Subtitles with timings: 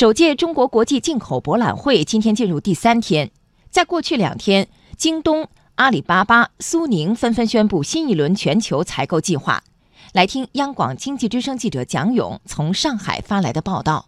[0.00, 3.30] 首届中国国际进口博览会今天进入第三天，
[3.68, 9.62] 在过去两天，京东、阿里巴巴、苏宁纷纷宣布新一轮全球采购计划。
[10.14, 14.06] 来听央广经济之声记者蒋勇从上海发来的报道。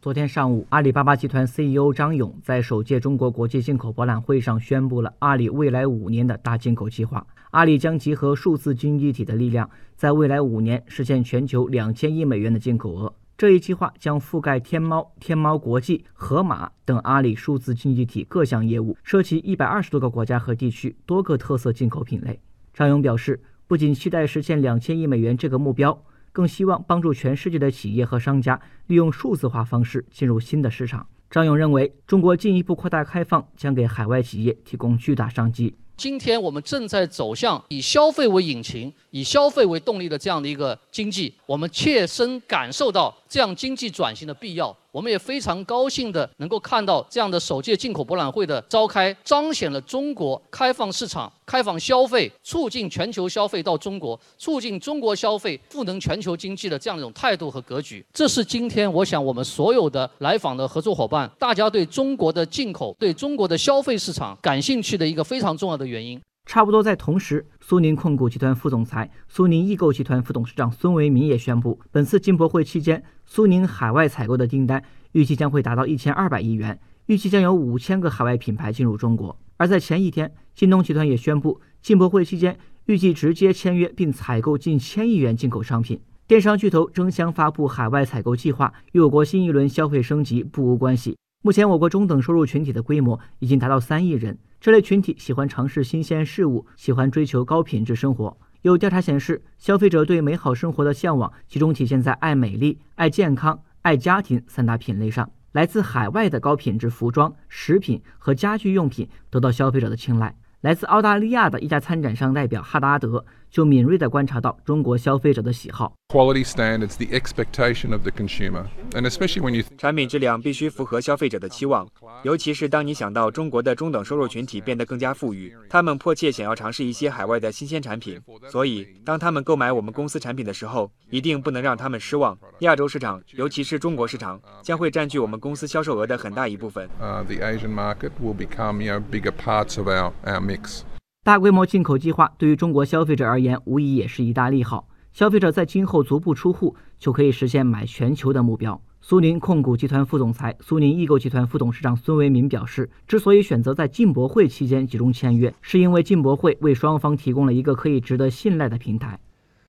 [0.00, 7.26] 昨天上午，阿里巴巴集团 CEO 张勇在首届中国国际进口博览会上宣布了阿里未来五年的大进口计划。
[7.50, 13.12] 阿里将集合数字经济体的力量，在未来五年实现全球两千亿美元的进口额。
[13.38, 22.40] 这一计划将覆盖天猫、天猫国际、盒马等阿里数字经济体各项业务，涉及一百二十多个国家和地区，多个特色进口品类。
[22.72, 26.02] 张勇表示，不仅期待实现两千亿美元这个目标，
[26.32, 31.06] 更希望帮助全世界的企业和商家利用数字化方式进入新的市场。
[31.28, 35.76] 张勇认为，中国进一步扩大开放将给海外企业提供巨大商机。
[35.96, 44.76] 今天我们正在走向以消费为引擎、以消费为动力的这样的一个经济，我们切身感受到这样经济转型的必要。
[44.96, 58.02] 我们也非常高兴的能够看到这样的首届进口博览会的召开，彰显了中国开放市场、开放消费、促进全球消费到中国、促进中国消费赋能全球经济的这样一种态度和格局。
[58.14, 66.18] 这是今天我想我们所有的来访的合作伙伴，大家对中国的进口、对中国的消费市场感兴趣的一个非常重要的原因。
[66.46, 79.36] 差不多在同时，苏宁控股集团副总裁、苏宁易购集团副董事长孙维民也宣布，本次进博会期间，苏宁海外采购的订单预计将会达到一千二百亿元，预计将有五千个海外品牌进入中国。
[79.56, 86.00] 而在前一天，京东集团也宣布，进博会期间预计直接签约并采购近千亿元进口商品。
[86.28, 91.16] 电商巨头争相发布海外采购计划，与我国新一轮消费升级不无关系。
[91.46, 94.36] 目前，我国中等收入群体的规模已经达到三亿人。
[94.60, 98.36] 这类群体喜欢尝试新鲜事物，喜欢追求高品质生活。
[98.62, 105.30] 有调查显示，消费者对美好生活的向往集中体现在爱美丽、爱健康、爱家庭三大品类上。
[105.52, 110.34] 来自海外的高品质服装、食品和家居用品得到消费者的青睐。
[110.62, 115.94] 来自澳大利亚的一家参展商代表哈达德就敏锐地观察到中国消费者的喜好。
[116.08, 121.84] Quality standards, the expectation of the consumer, and especially when you 产品质量必须符合消费者的期望，
[122.22, 132.38] 尤其是当你想到中国的中等收入群体变得更加富裕，他们迫切想要尝试一些海外的新鲜产品，所以当他们购买我们公司产品的时候，一定不能让他们失望。
[132.60, 136.88] 亚洲市场，尤其是中国市场，将会占据我们公司销售额的很大一部分。
[137.00, 140.82] uh, the Asian market will become you know bigger parts of our our mix.
[141.24, 144.86] 大规模进口计划对于中国消费者而言，无疑也是一大利好。
[145.16, 148.78] 消费者在今后足不出户，就可以实现买全球的目标。
[149.00, 159.18] 苏宁控股集团副总裁、苏宁易购集团副董事长孙为民表示，之所以选择在进博会期间集中签约，是因为进博会为双方提供了一个可以值得信赖的平台。